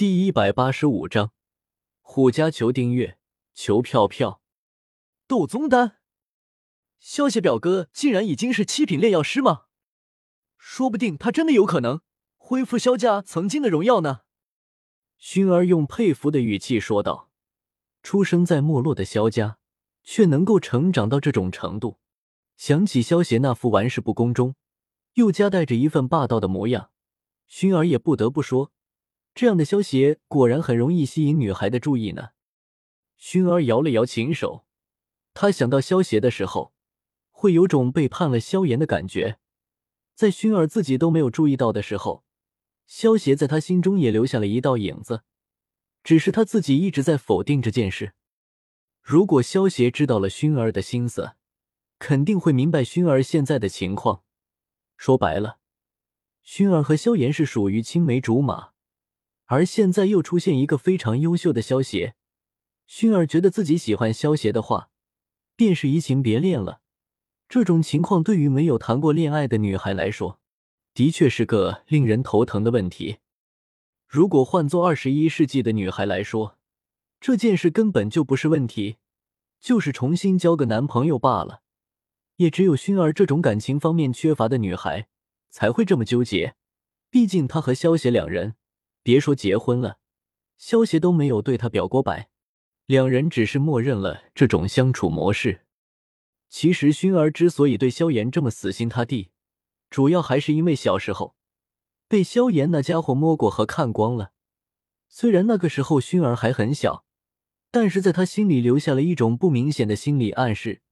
[0.00, 1.32] 第一百八十五章，
[2.00, 3.18] 虎家求订阅，
[3.52, 4.40] 求票票。
[5.26, 5.98] 斗宗丹，
[6.98, 9.64] 萧邪表哥竟然已经是七品炼药师吗？
[10.56, 12.00] 说不定他真的有可能
[12.38, 14.20] 恢复萧家曾经的荣耀呢。
[15.20, 17.28] 薰儿用佩服的语气说道
[18.02, 19.58] ：“出生在没落的萧家，
[20.02, 21.98] 却能够成长到这种程度。
[22.56, 24.54] 想起萧邪那副玩世不恭中，
[25.16, 26.90] 又夹带着一份霸道的模样，
[27.46, 28.72] 薰儿也不得不说。”
[29.34, 32.30] 这样的萧邪果然很容易吸引女孩的注意呢。
[33.18, 34.64] 薰儿摇了摇琴手，
[35.34, 36.72] 他想到萧邪的时候，
[37.30, 39.38] 会有种背叛了萧炎的感觉。
[40.14, 42.24] 在薰儿自己都没有注意到的时候，
[42.86, 45.22] 萧邪在他心中也留下了一道影子，
[46.02, 48.14] 只是他自己一直在否定这件事。
[49.02, 51.32] 如果萧邪知道了薰儿的心思，
[51.98, 54.24] 肯定会明白薰儿现在的情况。
[54.96, 55.58] 说白了，
[56.44, 58.69] 薰儿和萧炎是属于青梅竹马。
[59.50, 62.14] 而现在又出现一个非常优秀的萧邪，
[62.88, 64.90] 薰儿觉得自己喜欢萧邪的话，
[65.56, 66.82] 便是移情别恋了。
[67.48, 70.38] 这种情况对于没有谈过恋爱的女孩来说，
[70.94, 73.18] 的确是个令人头疼的问题。
[74.06, 76.56] 如果换做二十一世纪的女孩来说，
[77.20, 78.98] 这件事根本就不是问题，
[79.60, 81.62] 就是重新交个男朋友罢了。
[82.36, 85.08] 也只有薰儿这种感情方面缺乏的女孩
[85.50, 86.54] 才会这么纠结，
[87.10, 88.54] 毕竟她和萧邪两人。
[89.10, 89.98] 别说结婚了，
[90.56, 92.30] 萧协都没有对他表过白，
[92.86, 95.62] 两人只是默认了这种相处模式。
[96.48, 99.32] 其实薰儿之所以对萧炎这么死心塌地，
[99.90, 101.34] 主要还是因为小时候
[102.06, 104.30] 被萧炎那家伙摸过和看光了。
[105.08, 107.04] 虽然那个时候薰儿还很小，
[107.72, 110.82] 但是在他心里留下了一种不明显的心理暗示：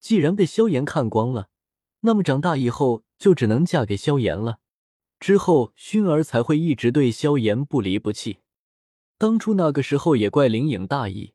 [0.00, 1.48] 既然被萧炎看光了，
[2.00, 4.58] 那么长大以后就只能嫁给萧炎了。
[5.22, 8.40] 之后，薰儿才会一直对萧炎不离不弃。
[9.18, 11.34] 当初那个时候也怪林颖大意，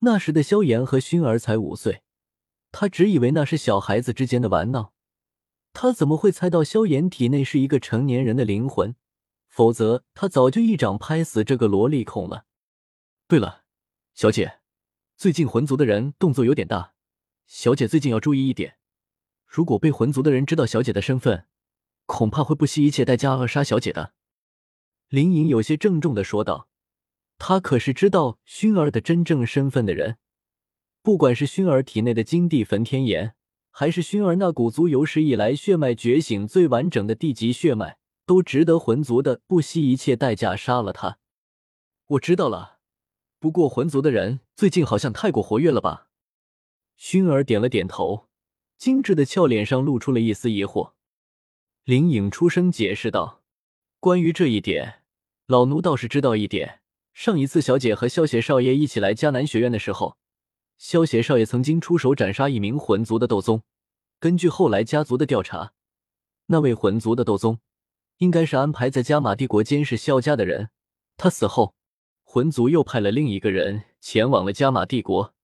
[0.00, 2.02] 那时的萧炎和薰儿才五岁，
[2.72, 4.94] 他只以为那是小孩子之间的玩闹，
[5.72, 8.96] 他怎么会猜到萧炎体内是一个成年人的灵魂？
[9.46, 12.46] 否则他早就一掌拍死这个萝莉控了。
[13.28, 13.62] 对了，
[14.12, 14.58] 小姐，
[15.16, 16.94] 最近魂族的人动作有点大，
[17.46, 18.78] 小姐最近要注意一点，
[19.46, 21.46] 如果被魂族的人知道小姐的身份。
[22.06, 24.12] 恐怕会不惜一切代价扼杀小姐的。”
[25.08, 26.68] 林颖有些郑重的说道。
[27.36, 30.18] 他可是知道薰儿的真正身份的人，
[31.02, 33.34] 不管是薰儿体内的金地焚天炎，
[33.70, 41.18] 还是薰儿那古族有史以来血脉觉醒最完整的地级血脉，都值得魂族的不惜一切代价杀了他。
[42.06, 42.78] 我知道了，
[43.40, 46.08] 不过魂族的人最近好像太过活跃了吧？
[46.96, 48.28] 薰儿点了点头，
[48.78, 50.92] 精致的俏脸上露出了一丝疑惑。
[51.84, 53.42] 林颖出声解释道
[54.00, 55.02] ：“关于这一点，
[55.46, 56.80] 老奴倒是知道一点。
[57.12, 60.16] 上一次小姐和萧邪少爷一起来迦南学院的时候，
[60.78, 63.62] 萧邪少爷曾经出手斩杀一名魂族的斗宗。
[64.18, 65.74] 根据后来家族的调查，
[66.46, 67.58] 那位魂族的斗宗
[68.16, 70.70] 应该是安排在加玛帝国监视萧家的人。
[71.18, 71.74] 他死后，
[72.22, 75.34] 魂族又派了另一个人前往了加玛帝国。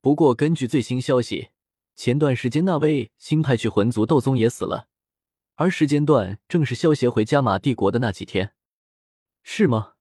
[0.00, 1.48] 不过，根据最新消息，
[1.94, 4.86] 前段时间那位新派去魂族斗宗也死了。”
[5.60, 8.52] 而时间段正是萧协回加玛帝国的那几天，
[9.42, 9.94] 是吗？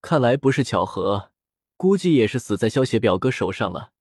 [0.00, 1.30] 看来不是巧合，
[1.76, 3.92] 估计也是死在萧协表哥手上了。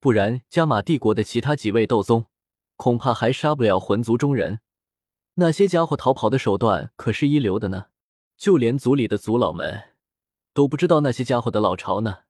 [0.00, 2.26] 不然加玛帝国的其他几位斗宗，
[2.74, 4.58] 恐怕还杀不了魂族中人。
[5.34, 7.86] 那些家伙逃跑的手段可是一流的呢，
[8.36, 9.90] 就连族里的族老们
[10.52, 12.22] 都不知道那些家伙的老巢呢。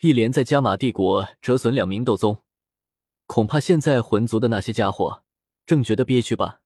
[0.00, 2.44] 一连在加玛帝国折损两名斗宗，
[3.26, 5.24] 恐怕现在魂族的那些家伙
[5.66, 6.60] 正觉得憋屈吧。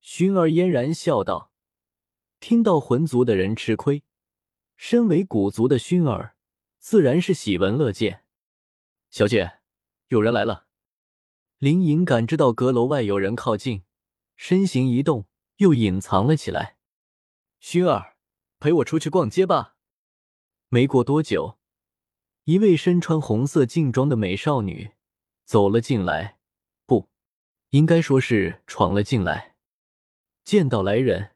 [0.00, 1.52] 熏儿嫣然笑道
[2.40, 4.04] ：“听到魂族的人吃亏，
[4.76, 6.36] 身为古族的熏儿
[6.78, 8.24] 自然是喜闻乐见。”
[9.10, 9.60] 小姐，
[10.08, 10.66] 有人来了。
[11.58, 13.82] 林隐感知到阁楼外有人靠近，
[14.36, 15.26] 身形一动，
[15.56, 16.78] 又隐藏了起来。
[17.58, 18.16] 熏儿，
[18.60, 19.76] 陪我出去逛街吧。
[20.68, 21.58] 没过多久，
[22.44, 24.92] 一位身穿红色劲装的美少女
[25.44, 26.38] 走了进来，
[26.86, 27.08] 不，
[27.70, 29.56] 应该说是闯了进来。
[30.48, 31.32] 见到来人，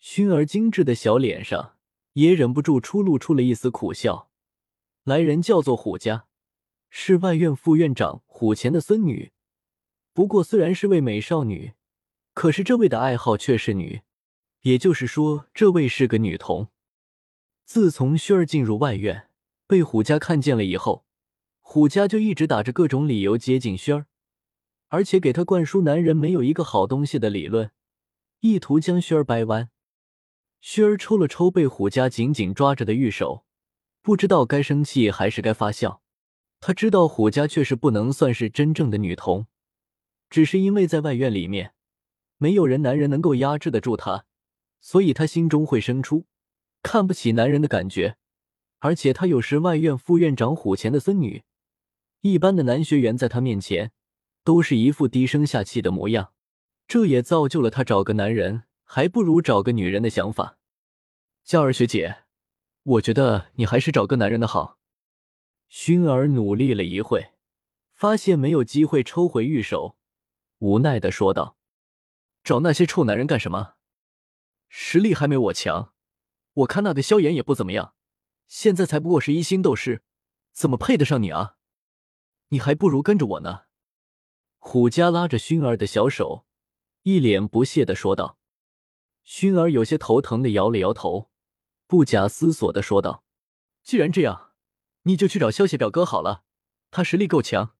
[0.00, 1.74] 薰儿精致的小脸上
[2.12, 4.30] 也忍不住出露出了一丝苦笑。
[5.02, 6.28] 来人叫做虎家，
[6.88, 9.32] 是外院副院长虎钳的孙女。
[10.12, 11.72] 不过虽然是位美少女，
[12.34, 14.02] 可是这位的爱好却是女，
[14.60, 16.68] 也就是说，这位是个女童。
[17.64, 19.28] 自从薰儿进入外院，
[19.66, 21.04] 被虎家看见了以后，
[21.58, 24.06] 虎家就一直打着各种理由接近薰儿，
[24.86, 27.72] 而且给他灌输男人没有一个好东西的理论。
[28.40, 29.70] 意图将薰儿掰弯，
[30.62, 33.44] 薰儿抽了抽被虎家紧紧抓着的玉手，
[34.02, 36.02] 不知道该生气还是该发笑。
[36.60, 39.46] 他知道虎家确实不能算是真正的女童，
[40.30, 41.74] 只是因为在外院里面，
[42.38, 44.24] 没有人男人能够压制得住她，
[44.80, 46.26] 所以他心中会生出
[46.82, 48.16] 看不起男人的感觉。
[48.78, 51.42] 而且他又是外院副院长虎钳的孙女，
[52.20, 53.90] 一般的男学员在他面前
[54.44, 56.32] 都是一副低声下气的模样，
[56.88, 60.58] 这也造就了她找个男人还不如找个女人的想法。
[61.44, 62.24] 娇儿学姐，
[62.82, 64.78] 我觉得你还是找个男人的好。
[65.68, 67.32] 薰儿努力了一会，
[67.92, 69.96] 发现没有机会抽回玉手，
[70.58, 71.56] 无奈的说道
[72.44, 73.74] ：“找那些臭男人干什么？
[74.68, 75.92] 实力还没我强。
[76.52, 77.94] 我看那个萧炎也不怎么样，
[78.46, 80.02] 现在才不过是一星斗士，
[80.52, 81.56] 怎么配得上你啊？
[82.48, 83.64] 你还不如跟着我呢。”
[84.58, 86.45] 虎家拉着薰儿的小手，
[87.06, 88.36] 一脸不屑的说道。
[89.24, 91.30] 薰儿有些头疼的摇了摇头，
[91.86, 93.22] 不假思索的说道
[93.84, 94.50] ：“既然这样。”
[95.06, 96.42] 你就去找萧邪表哥好了，
[96.90, 97.76] 他实力够强。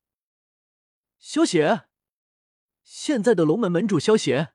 [1.19, 1.89] 萧邪，
[2.85, 4.53] 现在的龙门门主萧邪。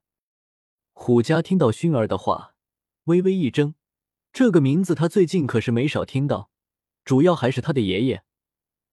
[0.93, 2.55] 虎家听到薰儿的话，
[3.03, 3.73] 微微一怔，
[4.31, 6.49] 这个名字他最近可是没少听到，
[7.03, 8.23] 主要还是他的爷爷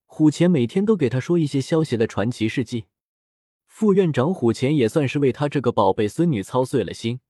[0.07, 2.87] 虎前每天都给他说一些萧邪的传奇事迹。
[3.79, 7.21] 副院长虎钳也算是为他这个宝贝孙女操碎了心，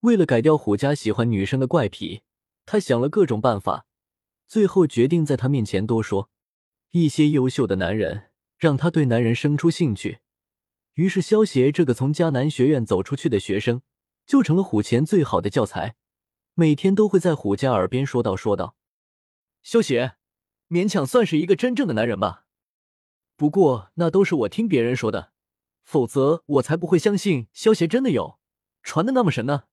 [0.00, 2.20] 为了改掉虎家喜欢女生的怪癖，
[2.66, 3.86] 他想了各种办法。
[4.46, 6.28] 最后决定在他面前多说
[6.90, 8.24] 一些优秀的男人，
[8.58, 10.18] 让他对男人生出兴趣。
[10.96, 13.80] 于是，萧协这个从迦南学院走出去的学生，
[14.26, 15.96] 就成了虎钳最好的教材，
[16.52, 18.76] 每天都会在虎家耳边说道说道。
[19.62, 20.16] 萧协，
[20.68, 22.44] 勉强算是一个真正的男人吧。
[23.34, 25.32] 不过那都是我听别人说的，
[25.82, 28.38] 否则我才不会相信萧协真的有
[28.82, 29.64] 传的那么神呢。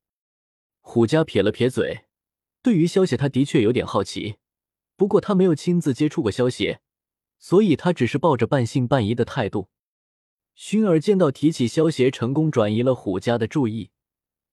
[0.81, 2.05] 虎家撇了撇嘴，
[2.61, 4.37] 对于萧协，他的确有点好奇。
[4.95, 6.81] 不过他没有亲自接触过萧邪，
[7.37, 9.69] 所以他只是抱着半信半疑的态度。
[10.55, 13.91] 薰儿见到提起萧邪成功转移了虎家的注意，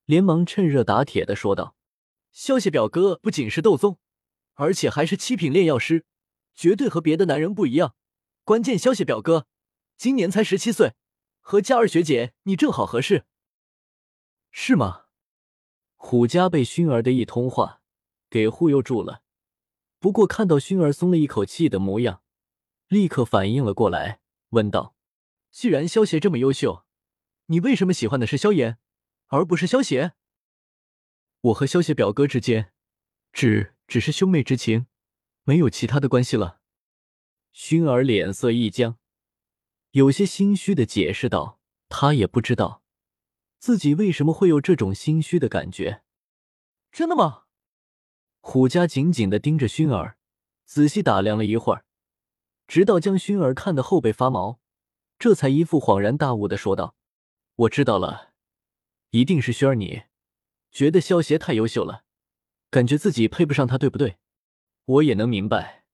[0.05, 1.77] 连忙趁热打铁的说道
[2.31, 3.99] ：“萧邪表哥不仅是斗宗，
[4.53, 6.05] 而且还是七品炼药师，
[6.55, 7.95] 绝对和别的男人不一样。
[8.45, 9.47] 关键萧邪表哥
[9.97, 10.93] 今年才十七岁，
[11.47, 13.27] 和佳儿学姐你正好合适，
[14.51, 15.05] 是吗？”
[15.95, 17.83] 虎家被熏儿的一通话
[18.31, 19.23] 给忽悠住了。
[19.99, 22.23] 不过看到熏儿松了一口气的模样，
[22.89, 24.21] 立刻反应了过来，
[24.51, 24.97] 问道
[25.53, 26.87] ：“既然萧邪这么优秀，
[27.47, 28.79] 你为什么喜欢的是萧炎，
[29.27, 30.15] 而不是萧邪？”
[31.43, 32.73] 我和萧邪表哥之间，
[33.33, 34.87] 只只是兄妹之情，
[35.43, 36.63] 没有其他的关系了。
[37.53, 38.99] 熏儿脸色一僵，
[39.95, 42.83] 有些心虚的解释道：“他也不知道
[43.61, 46.03] 自己为什么会有这种心虚的感觉。”
[46.91, 47.45] 真的吗？
[48.41, 50.19] 虎家紧紧的盯着薰儿，
[50.65, 51.85] 仔细打量了一会儿，
[52.67, 54.59] 直到将薰儿看得后背发毛，
[55.17, 56.97] 这才一副恍然大悟的说道
[57.55, 58.33] ：“我知道了，
[59.11, 60.03] 一定是熏儿你
[60.73, 62.03] 觉得萧邪太优秀了，
[62.69, 64.17] 感觉自己配不上他，对不对？
[64.87, 65.85] 我也能明白，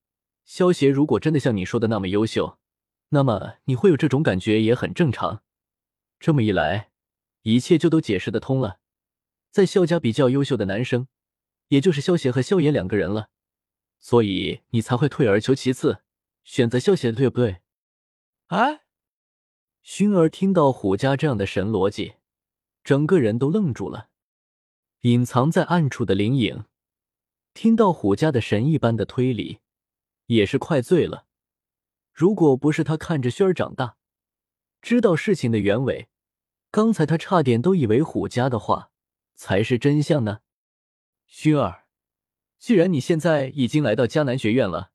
[0.47, 2.59] 萧邪如果真的像你说的那么优秀，
[3.11, 5.45] 那么你会有这种感觉也很正常。
[6.19, 6.91] 这么一来，
[7.43, 8.81] 一切就都解释得通了。
[9.53, 11.07] 在萧家比较优秀的男生。”
[11.71, 13.31] 也就是萧邪和萧炎两个人了，
[14.01, 16.03] 所以你才会退而求其次，
[16.43, 17.61] 选择萧邪，对不对？
[18.49, 18.81] 哎，
[19.85, 22.15] 薰儿听到虎家这样的神逻辑，
[22.83, 24.09] 整个人都愣住了。
[25.03, 26.65] 隐藏在暗处的灵影，
[27.55, 29.61] 听到虎家的神一般的推理，
[30.27, 31.27] 也是快醉了。
[32.21, 33.97] 如果不是他看着薰儿长大，
[34.83, 36.11] 知道事情的原委，
[36.71, 38.91] 刚才他差点都以为虎家的话
[39.35, 40.41] 才是真相呢。
[41.27, 41.87] 薰儿，
[42.59, 44.91] 既然你现在已经来到迦南学院了，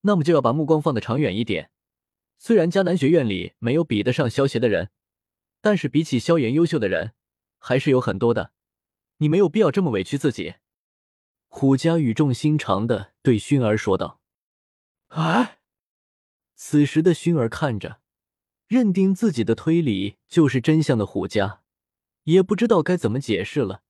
[0.00, 1.70] 那么就要把目光放得长远一点。
[2.38, 4.88] 虽然迦南学院里没有比得上萧邪的人，
[5.60, 7.12] 但是比起萧炎优秀的人
[7.58, 8.52] 还是有很多的。
[9.18, 10.54] 你没有必要这么委屈自己。”
[11.52, 14.22] 虎家语重心长的对薰儿说道。
[15.08, 15.58] 哎，
[16.64, 17.98] 此时的熏儿看着
[18.68, 21.62] 认定自己的推理就是真相的虎家，
[22.22, 23.82] 也不知道该怎么解释了。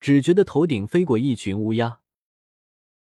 [0.00, 2.00] 只觉得头顶飞过一群乌鸦，